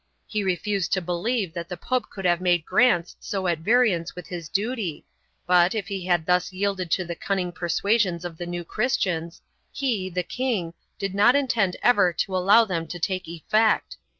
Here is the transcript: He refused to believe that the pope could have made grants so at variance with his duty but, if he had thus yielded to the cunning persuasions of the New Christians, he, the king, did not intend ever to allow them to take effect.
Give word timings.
He 0.25 0.43
refused 0.43 0.91
to 0.93 0.99
believe 1.01 1.53
that 1.53 1.69
the 1.69 1.77
pope 1.77 2.09
could 2.09 2.25
have 2.25 2.41
made 2.41 2.65
grants 2.65 3.15
so 3.19 3.45
at 3.45 3.59
variance 3.59 4.15
with 4.15 4.25
his 4.25 4.49
duty 4.49 5.05
but, 5.45 5.75
if 5.75 5.89
he 5.89 6.07
had 6.07 6.25
thus 6.25 6.51
yielded 6.51 6.89
to 6.89 7.05
the 7.05 7.13
cunning 7.13 7.51
persuasions 7.51 8.25
of 8.25 8.39
the 8.39 8.47
New 8.47 8.65
Christians, 8.65 9.43
he, 9.71 10.09
the 10.09 10.23
king, 10.23 10.73
did 10.97 11.13
not 11.13 11.35
intend 11.35 11.77
ever 11.83 12.11
to 12.13 12.35
allow 12.35 12.65
them 12.65 12.87
to 12.87 12.97
take 12.97 13.27
effect. 13.27 13.97